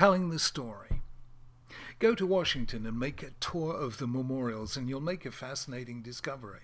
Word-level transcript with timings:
telling 0.00 0.30
the 0.30 0.38
story. 0.38 1.02
Go 1.98 2.14
to 2.14 2.24
Washington 2.24 2.86
and 2.86 2.98
make 2.98 3.22
a 3.22 3.32
tour 3.38 3.74
of 3.74 3.98
the 3.98 4.06
memorials, 4.06 4.74
and 4.74 4.88
you'll 4.88 4.98
make 4.98 5.26
a 5.26 5.30
fascinating 5.30 6.00
discovery. 6.00 6.62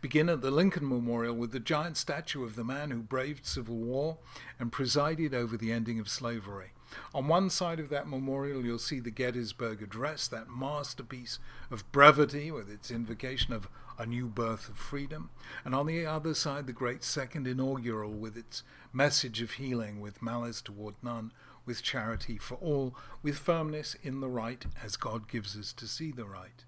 Begin 0.00 0.30
at 0.30 0.40
the 0.40 0.50
Lincoln 0.50 0.88
Memorial 0.88 1.34
with 1.34 1.52
the 1.52 1.60
giant 1.60 1.98
statue 1.98 2.42
of 2.42 2.56
the 2.56 2.64
man 2.64 2.90
who 2.90 3.02
braved 3.02 3.44
civil 3.44 3.76
war 3.76 4.16
and 4.58 4.72
presided 4.72 5.34
over 5.34 5.58
the 5.58 5.70
ending 5.70 6.00
of 6.00 6.08
slavery. 6.08 6.70
On 7.14 7.28
one 7.28 7.50
side 7.50 7.78
of 7.78 7.90
that 7.90 8.08
memorial, 8.08 8.64
you'll 8.64 8.78
see 8.78 9.00
the 9.00 9.10
Gettysburg 9.10 9.82
Address, 9.82 10.26
that 10.28 10.48
masterpiece 10.48 11.38
of 11.70 11.90
brevity 11.92 12.50
with 12.50 12.70
its 12.70 12.90
invocation 12.90 13.52
of 13.52 13.68
a 13.98 14.06
new 14.06 14.28
birth 14.28 14.70
of 14.70 14.78
freedom. 14.78 15.28
And 15.66 15.74
on 15.74 15.86
the 15.86 16.06
other 16.06 16.32
side, 16.32 16.66
the 16.66 16.72
great 16.72 17.04
Second 17.04 17.46
Inaugural 17.46 18.12
with 18.12 18.34
its 18.34 18.62
message 18.94 19.42
of 19.42 19.52
healing, 19.52 20.00
with 20.00 20.22
malice 20.22 20.62
toward 20.62 20.94
none, 21.02 21.32
with 21.64 21.82
charity 21.82 22.38
for 22.38 22.56
all, 22.56 22.94
with 23.22 23.38
firmness 23.38 23.96
in 24.02 24.20
the 24.20 24.28
right 24.28 24.64
as 24.82 24.96
God 24.96 25.28
gives 25.28 25.56
us 25.56 25.72
to 25.74 25.86
see 25.86 26.10
the 26.10 26.24
right. 26.24 26.64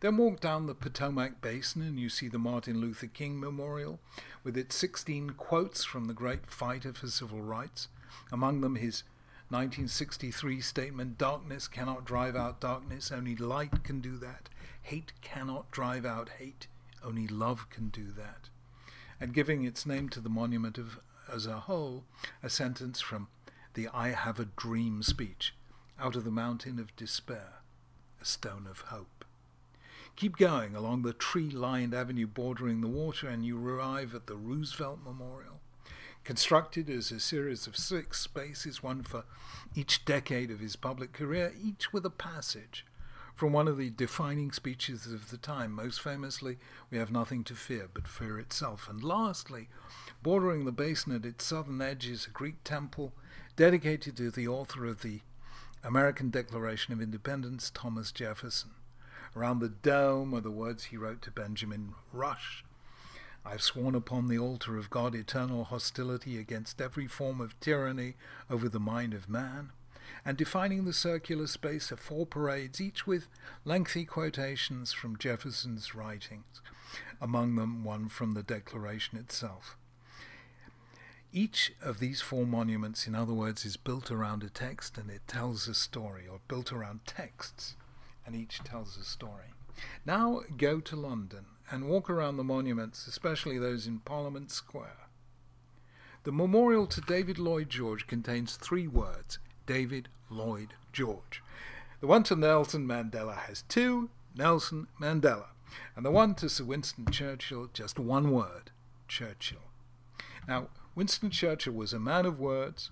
Then 0.00 0.16
walk 0.16 0.40
down 0.40 0.66
the 0.66 0.74
Potomac 0.74 1.40
Basin 1.40 1.82
and 1.82 1.98
you 1.98 2.08
see 2.08 2.28
the 2.28 2.38
Martin 2.38 2.80
Luther 2.80 3.06
King 3.06 3.40
Memorial 3.40 4.00
with 4.44 4.56
its 4.56 4.76
16 4.76 5.30
quotes 5.30 5.84
from 5.84 6.06
the 6.06 6.14
great 6.14 6.46
fighter 6.46 6.92
for 6.92 7.06
civil 7.08 7.40
rights, 7.40 7.88
among 8.30 8.60
them 8.60 8.76
his 8.76 9.02
1963 9.48 10.60
statement 10.60 11.18
Darkness 11.18 11.68
cannot 11.68 12.04
drive 12.04 12.34
out 12.34 12.60
darkness, 12.60 13.12
only 13.12 13.36
light 13.36 13.84
can 13.84 14.00
do 14.00 14.16
that. 14.18 14.48
Hate 14.82 15.12
cannot 15.20 15.70
drive 15.70 16.04
out 16.04 16.30
hate, 16.38 16.66
only 17.04 17.26
love 17.26 17.68
can 17.70 17.88
do 17.88 18.10
that. 18.12 18.48
And 19.20 19.34
giving 19.34 19.64
its 19.64 19.86
name 19.86 20.08
to 20.10 20.20
the 20.20 20.28
monument 20.28 20.78
of, 20.78 21.00
as 21.32 21.46
a 21.46 21.60
whole, 21.60 22.04
a 22.42 22.50
sentence 22.50 23.00
from 23.00 23.28
the 23.74 23.88
I 23.94 24.08
Have 24.10 24.38
a 24.38 24.44
Dream 24.44 25.02
speech 25.02 25.54
out 25.98 26.16
of 26.16 26.24
the 26.24 26.30
mountain 26.30 26.78
of 26.78 26.94
despair, 26.96 27.60
a 28.20 28.24
stone 28.24 28.66
of 28.68 28.80
hope. 28.80 29.24
Keep 30.14 30.36
going 30.36 30.76
along 30.76 31.02
the 31.02 31.12
tree 31.12 31.50
lined 31.50 31.94
avenue 31.94 32.26
bordering 32.26 32.80
the 32.80 32.88
water, 32.88 33.28
and 33.28 33.46
you 33.46 33.66
arrive 33.66 34.14
at 34.14 34.26
the 34.26 34.36
Roosevelt 34.36 35.00
Memorial. 35.02 35.60
Constructed 36.24 36.90
as 36.90 37.10
a 37.10 37.18
series 37.18 37.66
of 37.66 37.76
six 37.76 38.20
spaces, 38.20 38.82
one 38.82 39.02
for 39.02 39.24
each 39.74 40.04
decade 40.04 40.50
of 40.50 40.60
his 40.60 40.76
public 40.76 41.12
career, 41.12 41.52
each 41.60 41.92
with 41.92 42.04
a 42.04 42.10
passage 42.10 42.84
from 43.34 43.52
one 43.52 43.68
of 43.68 43.76
the 43.76 43.90
defining 43.90 44.52
speeches 44.52 45.06
of 45.06 45.30
the 45.30 45.36
time. 45.36 45.72
Most 45.72 46.00
famously, 46.00 46.58
We 46.90 46.98
have 46.98 47.10
nothing 47.10 47.42
to 47.44 47.54
fear 47.54 47.88
but 47.92 48.06
fear 48.06 48.38
itself. 48.38 48.88
And 48.88 49.02
lastly, 49.02 49.68
bordering 50.22 50.64
the 50.64 50.72
basin 50.72 51.14
at 51.14 51.24
its 51.24 51.44
southern 51.44 51.80
edge 51.80 52.06
is 52.06 52.26
a 52.26 52.30
Greek 52.30 52.62
temple 52.64 53.12
dedicated 53.56 54.16
to 54.16 54.30
the 54.30 54.48
author 54.48 54.84
of 54.86 55.02
the 55.02 55.20
American 55.82 56.30
Declaration 56.30 56.92
of 56.92 57.00
Independence, 57.00 57.70
Thomas 57.74 58.12
Jefferson. 58.12 58.70
Around 59.34 59.60
the 59.60 59.68
dome 59.70 60.34
are 60.34 60.40
the 60.40 60.50
words 60.50 60.84
he 60.84 60.96
wrote 60.96 61.22
to 61.22 61.30
Benjamin 61.30 61.94
Rush. 62.12 62.64
I've 63.44 63.62
sworn 63.62 63.94
upon 63.94 64.28
the 64.28 64.38
altar 64.38 64.76
of 64.76 64.90
God 64.90 65.14
eternal 65.14 65.64
hostility 65.64 66.38
against 66.38 66.80
every 66.80 67.08
form 67.08 67.40
of 67.40 67.58
tyranny 67.58 68.14
over 68.48 68.68
the 68.68 68.78
mind 68.78 69.14
of 69.14 69.28
man, 69.28 69.72
and 70.24 70.36
defining 70.36 70.84
the 70.84 70.92
circular 70.92 71.46
space 71.46 71.90
are 71.92 71.96
four 71.96 72.26
parades, 72.26 72.80
each 72.80 73.06
with 73.06 73.28
lengthy 73.64 74.04
quotations 74.04 74.92
from 74.92 75.18
Jefferson's 75.18 75.94
writings, 75.94 76.60
among 77.20 77.56
them 77.56 77.84
one 77.84 78.08
from 78.08 78.32
the 78.32 78.42
Declaration 78.42 79.18
itself. 79.18 79.76
Each 81.32 81.72
of 81.80 81.98
these 81.98 82.20
four 82.20 82.46
monuments, 82.46 83.06
in 83.06 83.14
other 83.14 83.32
words, 83.32 83.64
is 83.64 83.78
built 83.78 84.10
around 84.10 84.42
a 84.42 84.50
text 84.50 84.98
and 84.98 85.10
it 85.10 85.26
tells 85.26 85.66
a 85.66 85.74
story, 85.74 86.28
or 86.30 86.40
built 86.46 86.72
around 86.72 87.06
texts 87.06 87.76
and 88.26 88.36
each 88.36 88.62
tells 88.64 88.96
a 88.96 89.04
story. 89.04 89.54
Now 90.04 90.42
go 90.56 90.80
to 90.80 90.96
London 90.96 91.46
and 91.70 91.88
walk 91.88 92.10
around 92.10 92.36
the 92.36 92.44
monuments, 92.44 93.06
especially 93.06 93.58
those 93.58 93.86
in 93.86 94.00
Parliament 94.00 94.50
Square. 94.50 95.08
The 96.24 96.32
memorial 96.32 96.86
to 96.86 97.00
David 97.00 97.38
Lloyd 97.38 97.70
George 97.70 98.06
contains 98.06 98.56
three 98.56 98.86
words 98.86 99.38
David 99.66 100.08
Lloyd 100.30 100.74
George. 100.92 101.42
The 102.00 102.06
one 102.06 102.22
to 102.24 102.36
Nelson 102.36 102.86
Mandela 102.86 103.36
has 103.36 103.62
two 103.62 104.10
Nelson 104.34 104.88
Mandela, 105.00 105.48
and 105.94 106.04
the 106.04 106.10
one 106.10 106.34
to 106.36 106.48
Sir 106.48 106.64
Winston 106.64 107.06
Churchill 107.10 107.68
just 107.72 107.98
one 107.98 108.30
word 108.30 108.70
Churchill. 109.08 109.60
Now, 110.48 110.68
Winston 110.94 111.30
Churchill 111.30 111.74
was 111.74 111.92
a 111.92 111.98
man 111.98 112.26
of 112.26 112.40
words. 112.40 112.90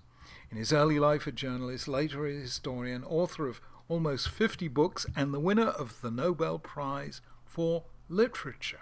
In 0.49 0.57
his 0.57 0.71
early 0.71 0.99
life, 0.99 1.27
a 1.27 1.31
journalist, 1.31 1.87
later 1.87 2.25
a 2.25 2.33
historian, 2.33 3.03
author 3.03 3.47
of 3.47 3.61
almost 3.89 4.29
50 4.29 4.67
books, 4.69 5.05
and 5.15 5.33
the 5.33 5.39
winner 5.39 5.67
of 5.67 6.01
the 6.01 6.11
Nobel 6.11 6.59
Prize 6.59 7.21
for 7.45 7.83
Literature. 8.07 8.81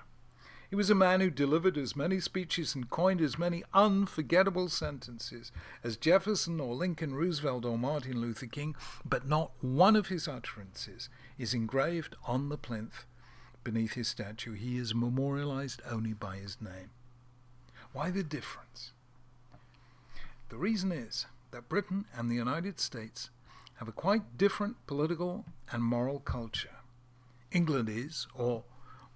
He 0.69 0.75
was 0.75 0.91
a 0.91 0.95
man 0.95 1.19
who 1.19 1.31
delivered 1.31 1.77
as 1.77 1.95
many 1.95 2.19
speeches 2.19 2.75
and 2.75 2.91
coined 2.91 3.21
as 3.21 3.39
many 3.39 3.63
unforgettable 3.73 4.69
sentences 4.69 5.51
as 5.83 5.97
Jefferson 5.97 6.59
or 6.59 6.75
Lincoln, 6.75 7.15
Roosevelt 7.15 7.65
or 7.65 7.75
Martin 7.75 8.21
Luther 8.21 8.45
King, 8.45 8.75
but 9.03 9.27
not 9.27 9.51
one 9.61 9.95
of 9.95 10.09
his 10.09 10.27
utterances 10.27 11.09
is 11.39 11.55
engraved 11.55 12.15
on 12.27 12.49
the 12.49 12.57
plinth 12.57 13.05
beneath 13.63 13.93
his 13.93 14.07
statue. 14.07 14.53
He 14.53 14.77
is 14.77 14.93
memorialized 14.93 15.81
only 15.89 16.13
by 16.13 16.37
his 16.37 16.61
name. 16.61 16.91
Why 17.91 18.11
the 18.11 18.23
difference? 18.23 18.91
The 20.49 20.57
reason 20.57 20.91
is 20.91 21.25
that 21.49 21.67
Britain 21.67 22.05
and 22.15 22.29
the 22.29 22.35
United 22.35 22.79
States 22.79 23.31
have 23.77 23.87
a 23.87 23.91
quite 23.91 24.37
different 24.37 24.85
political 24.85 25.45
and 25.71 25.81
moral 25.83 26.19
culture. 26.19 26.77
England 27.51 27.89
is, 27.89 28.27
or 28.35 28.65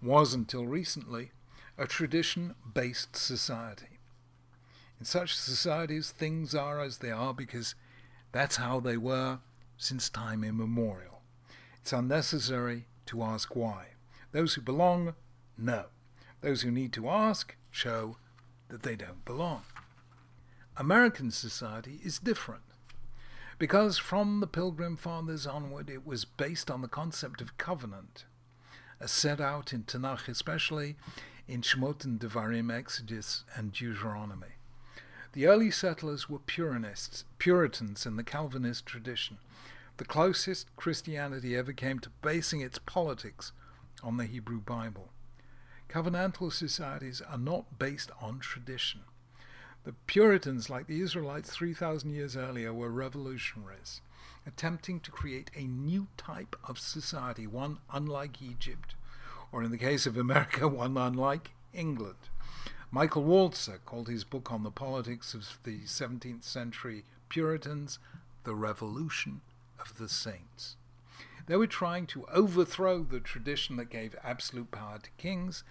was 0.02 0.34
until 0.34 0.66
recently, 0.66 1.32
a 1.78 1.88
tradition 1.88 2.56
based 2.74 3.16
society. 3.16 4.00
In 5.00 5.06
such 5.06 5.36
societies, 5.36 6.12
things 6.12 6.54
are 6.56 6.80
as 6.80 7.00
they 7.00 7.12
are 7.12 7.34
because 7.34 7.76
that's 8.32 8.58
how 8.58 8.80
they 8.80 8.98
were 8.98 9.40
since 9.78 10.10
time 10.10 10.44
immemorial. 10.44 11.22
It's 11.82 11.94
unnecessary 11.94 12.86
to 13.08 13.24
ask 13.24 13.56
why. 13.56 13.88
Those 14.32 14.54
who 14.54 14.62
belong 14.62 15.16
know. 15.58 15.86
Those 16.42 16.62
who 16.62 16.72
need 16.72 16.94
to 16.94 17.10
ask 17.10 17.56
show 17.72 18.18
that 18.70 18.84
they 18.84 18.96
don't 18.96 19.26
belong. 19.26 19.64
American 20.78 21.32
society 21.32 22.00
is 22.04 22.18
different 22.18 22.64
because 23.60 23.98
from 23.98 24.40
the 24.40 24.48
Pilgrim 24.48 24.98
Fathers 24.98 25.46
onward 25.46 25.90
it 25.90 26.06
was 26.06 26.26
based 26.26 26.72
on 26.72 26.82
the 26.82 26.88
concept 26.88 27.42
of 27.42 27.58
covenant, 27.58 28.26
as 29.00 29.12
set 29.12 29.40
out 29.40 29.74
in 29.74 29.84
Tanakh, 29.84 30.28
especially 30.28 30.96
in 31.48 31.62
Shemot 31.62 32.06
and 32.06 32.20
Devarim, 32.20 32.74
Exodus, 32.74 33.44
and 33.56 33.72
Deuteronomy. 33.72 34.56
The 35.34 35.48
early 35.48 35.72
settlers 35.72 36.30
were 36.30 36.40
Puranists, 36.40 37.26
Puritans 37.40 38.06
in 38.06 38.16
the 38.16 38.24
Calvinist 38.24 38.86
tradition, 38.86 39.38
the 39.98 40.06
closest 40.06 40.76
Christianity 40.76 41.56
ever 41.56 41.72
came 41.72 42.00
to 42.00 42.10
basing 42.22 42.62
its 42.62 42.80
politics 42.80 43.52
on 44.02 44.18
the 44.18 44.26
Hebrew 44.26 44.60
Bible. 44.60 45.10
Covenantal 45.88 46.52
societies 46.52 47.22
are 47.22 47.38
not 47.38 47.78
based 47.78 48.10
on 48.20 48.40
tradition. 48.40 49.02
The 49.84 49.94
Puritans, 50.08 50.70
like 50.70 50.88
the 50.88 51.02
Israelites 51.02 51.52
3,000 51.52 52.10
years 52.10 52.36
earlier, 52.36 52.74
were 52.74 52.90
revolutionaries, 52.90 54.02
attempting 54.48 55.00
to 55.02 55.12
create 55.12 55.52
a 55.56 55.64
new 55.64 56.08
type 56.18 56.56
of 56.68 56.80
society, 56.80 57.46
one 57.46 57.78
unlike 57.92 58.42
Egypt, 58.42 58.96
or 59.54 59.64
in 59.64 59.72
the 59.72 59.78
case 59.78 60.06
of 60.08 60.18
America, 60.18 60.68
one 60.68 60.98
unlike 60.98 61.52
England. 61.74 62.16
Michael 62.92 63.24
Walzer 63.24 63.80
called 63.86 64.10
his 64.10 64.24
book 64.24 64.52
on 64.52 64.64
the 64.64 64.72
politics 64.72 65.34
of 65.34 65.60
the 65.64 65.82
17th 65.82 66.44
century 66.44 67.06
Puritans 67.30 68.00
The 68.44 68.56
Revolution 68.56 69.42
of 69.80 69.98
the 69.98 70.10
Saints. 70.10 70.76
They 71.46 71.56
were 71.56 71.68
trying 71.68 72.08
to 72.08 72.26
overthrow 72.32 73.04
the 73.04 73.20
tradition 73.20 73.76
that 73.76 73.90
gave 73.90 74.16
absolute 74.24 74.72
power 74.72 75.00
to 75.00 75.10
kings 75.18 75.64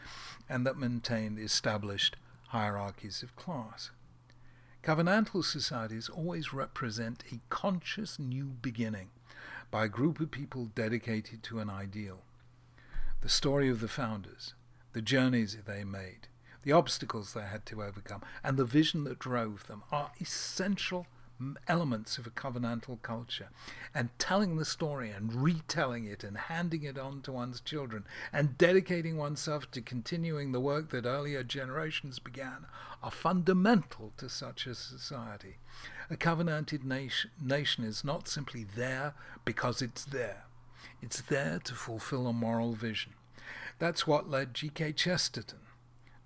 and 0.48 0.66
that 0.66 0.78
maintained 0.78 1.38
established 1.38 2.16
hierarchies 2.48 3.22
of 3.22 3.34
class. 3.36 3.90
Covenantal 4.84 5.44
societies 5.44 6.08
always 6.08 6.52
represent 6.52 7.24
a 7.32 7.40
conscious 7.48 8.18
new 8.18 8.46
beginning 8.60 9.10
by 9.70 9.86
a 9.86 9.88
group 9.88 10.20
of 10.20 10.30
people 10.30 10.70
dedicated 10.74 11.42
to 11.44 11.58
an 11.58 11.70
ideal. 11.70 12.18
The 13.22 13.28
story 13.28 13.68
of 13.68 13.80
the 13.80 13.86
founders, 13.86 14.54
the 14.94 15.00
journeys 15.00 15.56
they 15.64 15.84
made, 15.84 16.26
the 16.64 16.72
obstacles 16.72 17.32
they 17.32 17.42
had 17.42 17.64
to 17.66 17.80
overcome, 17.80 18.22
and 18.42 18.56
the 18.56 18.64
vision 18.64 19.04
that 19.04 19.20
drove 19.20 19.68
them 19.68 19.84
are 19.92 20.10
essential 20.20 21.06
elements 21.68 22.18
of 22.18 22.26
a 22.26 22.30
covenantal 22.30 23.00
culture 23.02 23.48
and 23.94 24.10
telling 24.18 24.56
the 24.56 24.64
story 24.64 25.10
and 25.10 25.34
retelling 25.42 26.04
it 26.04 26.24
and 26.24 26.36
handing 26.36 26.82
it 26.82 26.98
on 26.98 27.20
to 27.22 27.32
one's 27.32 27.60
children 27.60 28.04
and 28.32 28.58
dedicating 28.58 29.16
oneself 29.16 29.70
to 29.70 29.80
continuing 29.80 30.50
the 30.50 30.60
work 30.60 30.90
that 30.90 31.06
earlier 31.06 31.44
generations 31.44 32.18
began 32.18 32.66
are 33.04 33.10
fundamental 33.10 34.12
to 34.16 34.28
such 34.28 34.66
a 34.66 34.74
society. 34.74 35.56
A 36.10 36.16
covenanted 36.16 36.84
nation, 36.84 37.30
nation 37.40 37.84
is 37.84 38.04
not 38.04 38.26
simply 38.26 38.64
there 38.64 39.14
because 39.44 39.80
it's 39.80 40.04
there. 40.04 40.44
It's 41.00 41.20
there 41.20 41.60
to 41.64 41.74
fulfill 41.74 42.26
a 42.26 42.32
moral 42.32 42.72
vision. 42.74 43.12
That's 43.78 44.06
what 44.06 44.30
led 44.30 44.54
G.K. 44.54 44.92
Chesterton 44.92 45.60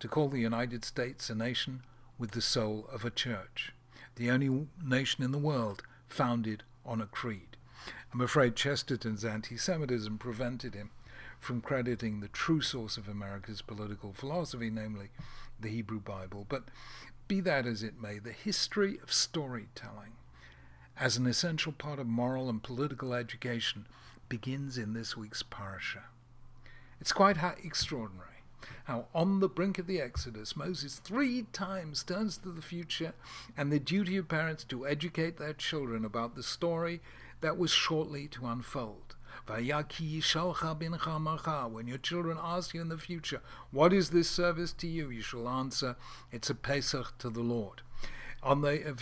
to 0.00 0.08
call 0.08 0.29
the 0.29 0.41
United 0.41 0.85
States 0.85 1.31
a 1.31 1.35
nation 1.35 1.82
with 2.19 2.32
the 2.32 2.43
soul 2.43 2.87
of 2.93 3.05
a 3.05 3.11
church, 3.11 3.73
the 4.17 4.31
only 4.31 4.67
nation 4.85 5.25
in 5.25 5.32
the 5.32 5.38
world 5.38 5.82
founded 6.08 6.62
on 6.85 7.00
a 7.00 7.06
creed. 7.06 7.56
I'm 8.12 8.20
afraid 8.20 8.56
Chesterton's 8.56 9.25
anti 9.25 9.56
Semitism 9.56 10.19
prevented 10.19 10.75
him 10.75 10.91
from 11.38 11.61
crediting 11.61 12.20
the 12.20 12.29
true 12.29 12.61
source 12.61 12.97
of 12.97 13.08
America's 13.08 13.62
political 13.62 14.12
philosophy, 14.12 14.70
namely 14.70 15.11
the 15.61 15.69
Hebrew 15.69 16.00
Bible. 16.00 16.47
But 16.49 16.64
be 17.29 17.41
that 17.41 17.67
as 17.67 17.82
it 17.82 18.00
may, 18.00 18.19
the 18.19 18.32
history 18.32 18.99
of 19.03 19.12
storytelling 19.12 20.12
as 20.99 21.17
an 21.17 21.26
essential 21.26 21.73
part 21.73 21.99
of 21.99 22.06
moral 22.06 22.49
and 22.49 22.62
political 22.62 23.12
education 23.12 23.87
begins 24.28 24.78
in 24.78 24.93
this 24.93 25.17
week's 25.17 25.43
parasha. 25.43 26.05
It's 27.00 27.12
quite 27.12 27.37
extraordinary 27.62 28.37
how 28.84 29.06
on 29.14 29.40
the 29.40 29.49
brink 29.49 29.78
of 29.78 29.87
the 29.87 30.00
Exodus, 30.00 30.56
Moses 30.56 31.00
three 31.00 31.46
times 31.52 32.02
turns 32.05 32.38
to 32.38 32.50
the 32.50 32.62
future 32.62 33.14
and 33.56 33.73
the 33.73 33.81
duty 33.81 34.17
of 34.17 34.28
parents 34.28 34.62
to 34.64 34.87
educate 34.87 35.38
their 35.38 35.52
children 35.52 36.05
about 36.05 36.37
the 36.37 36.43
story 36.43 37.00
that 37.40 37.58
was 37.58 37.70
shortly 37.70 38.28
to 38.28 38.46
unfold. 38.46 39.17
When 39.46 39.67
your 41.88 41.99
children 41.99 42.38
ask 42.40 42.75
you 42.75 42.81
in 42.81 42.88
the 42.88 42.96
future, 42.96 43.43
What 43.70 43.93
is 43.93 44.11
this 44.11 44.31
service 44.31 44.72
to 44.75 44.87
you? 44.87 45.11
you 45.11 45.20
shall 45.20 45.49
answer, 45.49 45.96
It's 46.32 46.49
a 46.49 46.55
Pesach 46.55 47.19
to 47.19 47.29
the 47.29 47.43
Lord. 47.43 47.82
On 48.46 48.60
the 48.60 48.94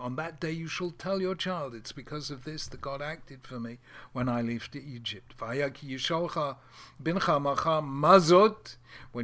on 0.00 0.16
that 0.16 0.40
day 0.40 0.50
you 0.50 0.66
shall 0.66 0.90
tell 0.90 1.20
your 1.20 1.36
child, 1.36 1.76
it's 1.76 1.92
because 1.92 2.28
of 2.28 2.42
this 2.42 2.66
that 2.66 2.80
God 2.80 3.00
acted 3.00 3.46
for 3.46 3.60
me 3.60 3.78
when 4.12 4.28
I 4.28 4.42
left 4.42 4.74
Egypt. 4.74 5.32
When 5.40 5.56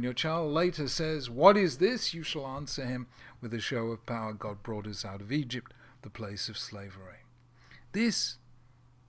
your 0.03 0.13
child 0.13 0.53
later 0.53 0.87
says, 0.87 1.29
What 1.29 1.57
is 1.57 1.79
this? 1.79 2.13
you 2.13 2.23
shall 2.23 2.47
answer 2.47 2.85
him 2.85 3.07
with 3.41 3.53
a 3.53 3.59
show 3.59 3.87
of 3.87 4.05
power. 4.05 4.31
God 4.31 4.63
brought 4.63 4.87
us 4.87 5.03
out 5.03 5.19
of 5.19 5.33
Egypt, 5.33 5.73
the 6.01 6.09
place 6.09 6.47
of 6.47 6.57
slavery. 6.57 7.25
This 7.91 8.37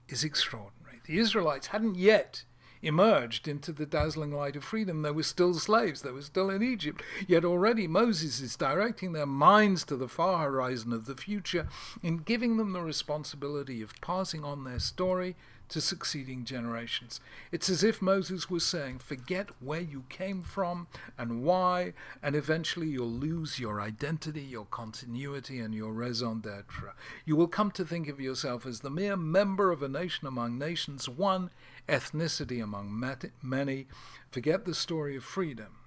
is 0.09 0.25
extraordinary. 0.25 0.99
The 1.07 1.19
Israelites 1.19 1.67
hadn't 1.67 1.95
yet 1.95 2.43
emerged 2.85 3.47
into 3.47 3.71
the 3.71 3.85
dazzling 3.85 4.31
light 4.31 4.55
of 4.55 4.63
freedom. 4.63 5.01
They 5.01 5.11
were 5.11 5.23
still 5.23 5.53
slaves, 5.55 6.01
they 6.01 6.11
were 6.11 6.21
still 6.21 6.49
in 6.49 6.61
Egypt. 6.61 7.01
Yet 7.27 7.43
already 7.43 7.87
Moses 7.87 8.39
is 8.39 8.55
directing 8.55 9.11
their 9.11 9.25
minds 9.25 9.83
to 9.85 9.95
the 9.95 10.07
far 10.07 10.49
horizon 10.49 10.93
of 10.93 11.05
the 11.05 11.15
future 11.15 11.67
in 12.03 12.17
giving 12.17 12.57
them 12.57 12.73
the 12.73 12.81
responsibility 12.81 13.81
of 13.81 13.99
passing 14.01 14.43
on 14.43 14.63
their 14.63 14.79
story 14.79 15.35
to 15.69 15.81
succeeding 15.81 16.45
generations. 16.45 17.19
It's 17.51 17.69
as 17.69 17.83
if 17.83 18.01
Moses 18.01 18.49
was 18.49 18.65
saying, 18.65 18.99
forget 18.99 19.49
where 19.59 19.81
you 19.81 20.05
came 20.09 20.41
from 20.41 20.87
and 21.17 21.43
why, 21.43 21.93
and 22.21 22.35
eventually 22.35 22.87
you'll 22.87 23.09
lose 23.09 23.59
your 23.59 23.81
identity, 23.81 24.41
your 24.41 24.65
continuity, 24.65 25.59
and 25.59 25.73
your 25.73 25.91
raison 25.91 26.41
d'etre. 26.41 26.93
You 27.25 27.35
will 27.35 27.47
come 27.47 27.71
to 27.71 27.85
think 27.85 28.07
of 28.07 28.19
yourself 28.19 28.65
as 28.65 28.81
the 28.81 28.89
mere 28.89 29.17
member 29.17 29.71
of 29.71 29.81
a 29.81 29.89
nation 29.89 30.27
among 30.27 30.57
nations, 30.57 31.09
one 31.09 31.49
ethnicity 31.87 32.63
among 32.63 33.19
many, 33.41 33.87
forget 34.31 34.65
the 34.65 34.75
story 34.75 35.15
of 35.15 35.23
freedom, 35.23 35.77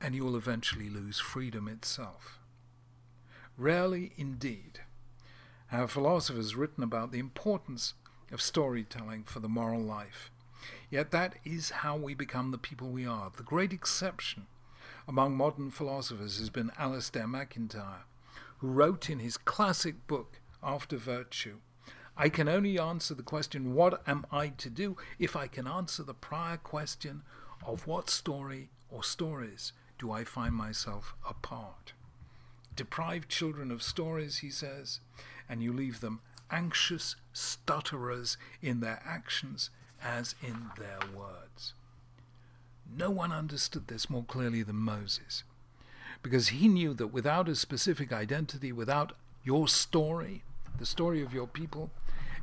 and 0.00 0.14
you 0.14 0.24
will 0.24 0.36
eventually 0.36 0.88
lose 0.88 1.18
freedom 1.18 1.68
itself. 1.68 2.38
Rarely 3.58 4.12
indeed 4.16 4.80
have 5.68 5.90
philosophers 5.90 6.54
written 6.54 6.84
about 6.84 7.10
the 7.10 7.18
importance 7.18 7.94
of 8.32 8.42
storytelling 8.42 9.24
for 9.24 9.40
the 9.40 9.48
moral 9.48 9.80
life. 9.80 10.30
Yet 10.90 11.10
that 11.10 11.36
is 11.44 11.70
how 11.70 11.96
we 11.96 12.14
become 12.14 12.50
the 12.50 12.58
people 12.58 12.88
we 12.88 13.06
are. 13.06 13.30
The 13.36 13.42
great 13.42 13.72
exception 13.72 14.46
among 15.08 15.36
modern 15.36 15.70
philosophers 15.70 16.38
has 16.38 16.50
been 16.50 16.70
Alasdair 16.78 17.28
MacIntyre, 17.28 18.04
who 18.58 18.68
wrote 18.68 19.08
in 19.08 19.20
his 19.20 19.36
classic 19.36 20.06
book, 20.06 20.40
After 20.62 20.96
Virtue, 20.96 21.58
I 22.16 22.28
can 22.28 22.48
only 22.48 22.78
answer 22.78 23.14
the 23.14 23.22
question, 23.22 23.74
What 23.74 24.02
am 24.06 24.26
I 24.32 24.48
to 24.48 24.70
do? 24.70 24.96
if 25.18 25.36
I 25.36 25.46
can 25.46 25.68
answer 25.68 26.02
the 26.02 26.14
prior 26.14 26.56
question 26.56 27.22
of 27.64 27.86
what 27.86 28.10
story 28.10 28.70
or 28.90 29.04
stories 29.04 29.72
do 29.98 30.10
I 30.10 30.24
find 30.24 30.54
myself 30.54 31.14
a 31.28 31.34
part? 31.34 31.92
Deprive 32.74 33.28
children 33.28 33.70
of 33.70 33.82
stories, 33.82 34.38
he 34.38 34.50
says, 34.50 35.00
and 35.48 35.62
you 35.62 35.72
leave 35.72 36.00
them 36.00 36.20
anxious 36.50 37.16
stutterers 37.32 38.36
in 38.62 38.80
their 38.80 39.00
actions 39.04 39.70
as 40.02 40.34
in 40.42 40.70
their 40.78 41.00
words. 41.16 41.74
No 42.96 43.10
one 43.10 43.32
understood 43.32 43.88
this 43.88 44.08
more 44.08 44.24
clearly 44.24 44.62
than 44.62 44.76
Moses, 44.76 45.42
because 46.22 46.48
he 46.48 46.68
knew 46.68 46.94
that 46.94 47.08
without 47.08 47.48
a 47.48 47.54
specific 47.54 48.12
identity, 48.12 48.72
without 48.72 49.12
your 49.44 49.68
story, 49.68 50.42
the 50.78 50.86
story 50.86 51.22
of 51.22 51.32
your 51.32 51.46
people, 51.46 51.90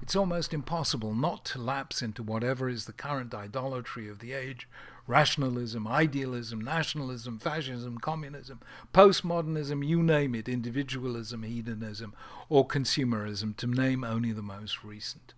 it's 0.03 0.17
almost 0.17 0.53
impossible 0.53 1.15
not 1.15 1.45
to 1.45 1.61
lapse 1.61 2.01
into 2.01 2.21
whatever 2.21 2.67
is 2.67 2.83
the 2.83 2.91
current 2.91 3.33
idolatry 3.33 4.09
of 4.09 4.19
the 4.19 4.33
age 4.33 4.67
rationalism, 5.07 5.87
idealism, 5.87 6.59
nationalism, 6.59 7.39
fascism, 7.39 7.97
communism, 7.97 8.59
postmodernism, 8.93 9.87
you 9.87 10.03
name 10.03 10.35
it, 10.35 10.49
individualism, 10.49 11.43
hedonism, 11.43 12.13
or 12.49 12.67
consumerism, 12.67 13.55
to 13.55 13.65
name 13.65 14.03
only 14.03 14.33
the 14.33 14.41
most 14.41 14.83
recent. 14.83 15.33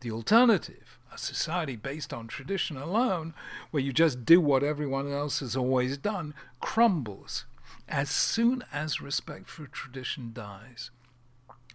The 0.00 0.10
alternative, 0.10 0.98
a 1.14 1.16
society 1.16 1.76
based 1.76 2.12
on 2.12 2.26
tradition 2.26 2.76
alone, 2.76 3.34
where 3.70 3.84
you 3.84 3.92
just 3.92 4.24
do 4.24 4.40
what 4.40 4.64
everyone 4.64 5.12
else 5.12 5.38
has 5.38 5.54
always 5.54 5.96
done, 5.96 6.34
crumbles 6.58 7.44
as 7.88 8.10
soon 8.10 8.64
as 8.72 9.00
respect 9.00 9.48
for 9.48 9.66
tradition 9.68 10.32
dies, 10.34 10.90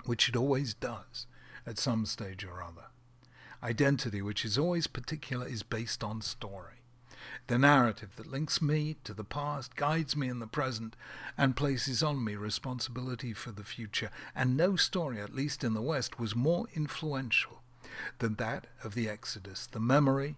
which 0.04 0.28
it 0.28 0.36
always 0.36 0.74
does 0.74 1.26
at 1.68 1.78
some 1.78 2.06
stage 2.06 2.46
or 2.46 2.64
other. 2.64 2.88
Identity, 3.62 4.22
which 4.22 4.46
is 4.46 4.58
always 4.58 4.88
particular, 4.88 5.46
is 5.46 5.62
based 5.62 6.04
on 6.04 6.22
story. 6.22 6.74
The 7.48 7.58
narrative 7.58 8.16
that 8.16 8.32
links 8.32 8.62
me 8.62 8.96
to 9.04 9.14
the 9.14 9.24
past, 9.24 9.76
guides 9.76 10.16
me 10.16 10.30
in 10.30 10.40
the 10.40 10.48
present, 10.48 10.96
and 11.38 11.56
places 11.56 12.02
on 12.02 12.24
me 12.24 12.36
responsibility 12.36 13.34
for 13.34 13.52
the 13.52 13.64
future. 13.64 14.10
And 14.36 14.56
no 14.56 14.76
story, 14.76 15.20
at 15.20 15.36
least 15.36 15.64
in 15.64 15.74
the 15.74 15.82
West, 15.82 16.20
was 16.20 16.36
more 16.36 16.68
influential 16.74 17.62
than 18.20 18.36
that 18.36 18.68
of 18.84 18.96
the 18.96 19.10
Exodus. 19.10 19.68
The 19.68 19.80
memory 19.80 20.36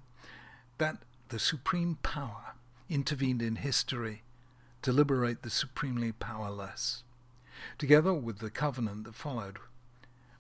that 0.78 0.98
the 1.30 1.40
supreme 1.40 1.98
power 2.02 2.54
intervened 2.90 3.42
in 3.42 3.58
history 3.58 4.24
to 4.82 4.92
liberate 4.92 5.44
the 5.44 5.50
supremely 5.50 6.12
powerless. 6.12 7.04
Together 7.78 8.14
with 8.14 8.40
the 8.40 8.50
covenant 8.50 9.04
that 9.04 9.16
followed, 9.16 9.58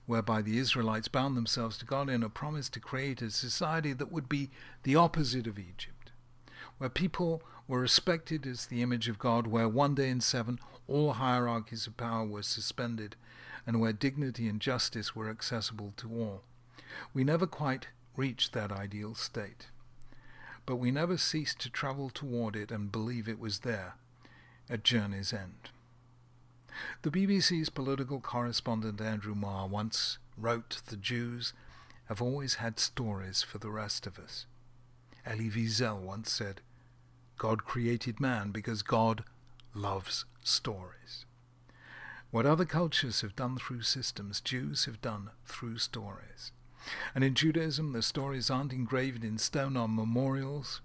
whereby 0.09 0.41
the 0.41 0.57
Israelites 0.57 1.07
bound 1.07 1.37
themselves 1.37 1.77
to 1.77 1.85
God 1.85 2.09
in 2.09 2.23
a 2.23 2.29
promise 2.29 2.67
to 2.69 2.79
create 2.79 3.21
a 3.21 3.29
society 3.29 3.93
that 3.93 4.11
would 4.11 4.27
be 4.27 4.49
the 4.81 4.95
opposite 4.95 5.45
of 5.45 5.59
Egypt, 5.59 6.09
where 6.79 6.89
people 6.89 7.43
were 7.67 7.81
respected 7.81 8.47
as 8.47 8.65
the 8.65 8.81
image 8.81 9.07
of 9.07 9.19
God, 9.19 9.45
where 9.45 9.69
one 9.69 9.93
day 9.93 10.09
in 10.09 10.19
seven 10.19 10.57
all 10.87 11.13
hierarchies 11.13 11.85
of 11.85 11.95
power 11.95 12.25
were 12.25 12.41
suspended, 12.41 13.15
and 13.67 13.79
where 13.79 13.93
dignity 13.93 14.47
and 14.47 14.59
justice 14.59 15.15
were 15.15 15.29
accessible 15.29 15.93
to 15.97 16.11
all. 16.11 16.41
We 17.13 17.23
never 17.23 17.45
quite 17.45 17.89
reached 18.17 18.51
that 18.53 18.71
ideal 18.71 19.13
state, 19.13 19.67
but 20.65 20.77
we 20.77 20.89
never 20.89 21.19
ceased 21.19 21.59
to 21.59 21.69
travel 21.69 22.09
toward 22.09 22.55
it 22.55 22.71
and 22.71 22.91
believe 22.91 23.29
it 23.29 23.39
was 23.39 23.59
there 23.59 23.93
at 24.71 24.83
journey's 24.83 25.31
end. 25.31 25.69
The 27.01 27.11
BBC's 27.11 27.69
political 27.69 28.19
correspondent 28.19 29.01
Andrew 29.01 29.35
Marr 29.35 29.67
once 29.67 30.17
wrote 30.37 30.81
the 30.87 30.97
Jews 30.97 31.53
have 32.07 32.21
always 32.21 32.55
had 32.55 32.79
stories 32.79 33.43
for 33.43 33.57
the 33.57 33.69
rest 33.69 34.07
of 34.07 34.17
us. 34.17 34.45
Elie 35.25 35.49
Wiesel 35.49 35.99
once 35.99 36.31
said, 36.31 36.61
God 37.37 37.65
created 37.65 38.19
man 38.19 38.51
because 38.51 38.81
God 38.81 39.23
loves 39.73 40.25
stories. 40.43 41.25
What 42.31 42.45
other 42.45 42.65
cultures 42.65 43.21
have 43.21 43.35
done 43.35 43.57
through 43.57 43.81
systems, 43.83 44.41
Jews 44.41 44.85
have 44.85 45.01
done 45.01 45.31
through 45.45 45.77
stories. 45.79 46.51
And 47.15 47.23
in 47.23 47.33
Judaism, 47.33 47.93
the 47.93 48.01
stories 48.01 48.49
aren't 48.49 48.73
engraved 48.73 49.23
in 49.23 49.37
stone 49.37 49.75
on 49.77 49.95
memorials. 49.95 50.81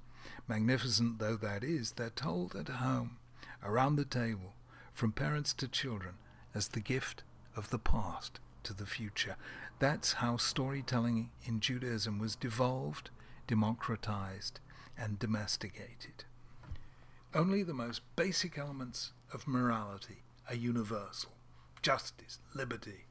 Magnificent 0.49 1.19
though 1.19 1.37
that 1.37 1.63
is, 1.63 1.93
they're 1.93 2.11
told 2.11 2.55
at 2.55 2.69
home, 2.69 3.19
around 3.63 3.97
the 3.97 4.05
table, 4.05 4.55
from 4.95 5.13
parents 5.13 5.53
to 5.53 5.69
children, 5.69 6.15
as 6.55 6.69
the 6.69 6.81
gift 6.81 7.25
of 7.57 7.71
the 7.71 7.79
past 7.79 8.39
to 8.63 8.73
the 8.73 8.87
future. 8.87 9.37
That's 9.81 10.15
how 10.15 10.37
storytelling 10.37 11.31
in 11.45 11.61
Judaism 11.61 12.19
was 12.19 12.37
devolved, 12.37 13.11
democratized, 13.47 14.61
and 14.97 15.19
domesticated. 15.19 16.25
Only 17.35 17.65
the 17.65 17.75
most 17.75 18.03
basic 18.15 18.57
elements 18.57 19.13
of 19.33 19.49
morality 19.49 20.23
are 20.49 20.55
universal 20.55 21.33
justice, 21.83 22.39
liberty, 22.55 23.05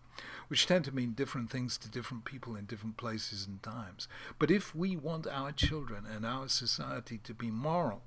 which 0.47 0.65
tend 0.65 0.83
to 0.83 0.91
mean 0.91 1.11
different 1.11 1.51
things 1.51 1.77
to 1.77 1.87
different 1.87 2.25
people 2.25 2.55
in 2.55 2.65
different 2.65 2.97
places 2.97 3.45
and 3.45 3.61
times. 3.61 4.07
But 4.39 4.49
if 4.49 4.73
we 4.73 4.95
want 4.95 5.27
our 5.27 5.51
children 5.51 6.05
and 6.11 6.25
our 6.25 6.47
society 6.47 7.19
to 7.23 7.35
be 7.35 7.51
moral, 7.51 8.01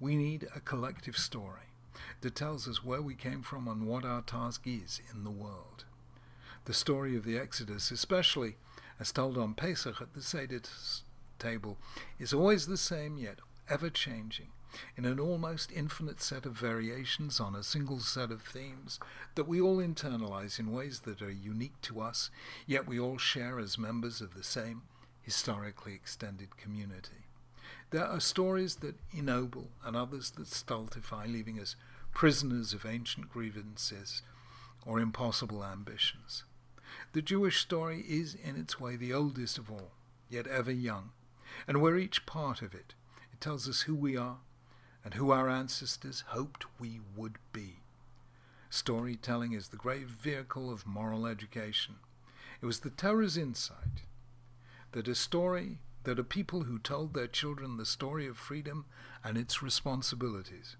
we 0.00 0.16
need 0.16 0.48
a 0.56 0.58
collective 0.58 1.16
story 1.16 1.73
that 2.20 2.34
tells 2.34 2.68
us 2.68 2.84
where 2.84 3.02
we 3.02 3.14
came 3.14 3.42
from 3.42 3.68
and 3.68 3.86
what 3.86 4.04
our 4.04 4.22
task 4.22 4.62
is 4.66 5.00
in 5.12 5.24
the 5.24 5.30
world. 5.30 5.84
The 6.64 6.74
story 6.74 7.16
of 7.16 7.24
the 7.24 7.38
Exodus, 7.38 7.90
especially 7.90 8.56
as 8.98 9.12
told 9.12 9.36
on 9.36 9.54
Pesach 9.54 10.00
at 10.00 10.14
the 10.14 10.22
Seder 10.22 10.60
table, 11.38 11.78
is 12.18 12.32
always 12.32 12.66
the 12.66 12.76
same 12.76 13.18
yet 13.18 13.38
ever 13.68 13.90
changing 13.90 14.48
in 14.96 15.04
an 15.04 15.20
almost 15.20 15.70
infinite 15.72 16.20
set 16.20 16.46
of 16.46 16.52
variations 16.52 17.38
on 17.38 17.54
a 17.54 17.62
single 17.62 18.00
set 18.00 18.30
of 18.30 18.42
themes 18.42 18.98
that 19.34 19.46
we 19.48 19.60
all 19.60 19.76
internalize 19.76 20.58
in 20.58 20.72
ways 20.72 21.00
that 21.00 21.22
are 21.22 21.30
unique 21.30 21.80
to 21.82 22.00
us, 22.00 22.30
yet 22.66 22.86
we 22.86 22.98
all 22.98 23.18
share 23.18 23.58
as 23.58 23.78
members 23.78 24.20
of 24.20 24.34
the 24.34 24.42
same 24.42 24.82
historically 25.22 25.94
extended 25.94 26.56
community. 26.56 27.23
There 27.90 28.04
are 28.04 28.20
stories 28.20 28.76
that 28.76 28.96
ennoble 29.12 29.68
and 29.84 29.96
others 29.96 30.30
that 30.32 30.48
stultify, 30.48 31.26
leaving 31.26 31.60
us 31.60 31.76
prisoners 32.12 32.72
of 32.72 32.86
ancient 32.86 33.28
grievances 33.30 34.22
or 34.86 35.00
impossible 35.00 35.64
ambitions. 35.64 36.44
The 37.12 37.22
Jewish 37.22 37.60
story 37.60 38.04
is, 38.08 38.34
in 38.34 38.56
its 38.56 38.80
way, 38.80 38.96
the 38.96 39.12
oldest 39.12 39.58
of 39.58 39.70
all, 39.70 39.92
yet 40.28 40.46
ever 40.46 40.72
young, 40.72 41.10
and 41.66 41.80
we're 41.80 41.98
each 41.98 42.26
part 42.26 42.62
of 42.62 42.74
it. 42.74 42.94
It 43.32 43.40
tells 43.40 43.68
us 43.68 43.82
who 43.82 43.94
we 43.94 44.16
are 44.16 44.38
and 45.04 45.14
who 45.14 45.30
our 45.30 45.48
ancestors 45.48 46.24
hoped 46.28 46.66
we 46.78 47.00
would 47.16 47.38
be. 47.52 47.80
Storytelling 48.70 49.52
is 49.52 49.68
the 49.68 49.76
great 49.76 50.06
vehicle 50.06 50.70
of 50.70 50.86
moral 50.86 51.26
education. 51.26 51.96
It 52.60 52.66
was 52.66 52.80
the 52.80 52.90
Torah's 52.90 53.36
insight 53.36 54.02
that 54.92 55.06
a 55.08 55.14
story, 55.14 55.78
that 56.04 56.18
a 56.18 56.24
people 56.24 56.62
who 56.64 56.78
told 56.78 57.14
their 57.14 57.26
children 57.26 57.76
the 57.76 57.86
story 57.86 58.26
of 58.26 58.36
freedom 58.36 58.84
and 59.22 59.36
its 59.36 59.62
responsibilities 59.62 60.76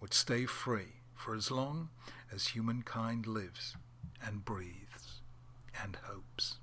would 0.00 0.12
stay 0.12 0.44
free 0.44 1.00
for 1.14 1.34
as 1.34 1.50
long 1.50 1.88
as 2.32 2.48
humankind 2.48 3.26
lives 3.26 3.76
and 4.24 4.44
breathes 4.44 5.20
and 5.82 5.96
hopes. 6.04 6.58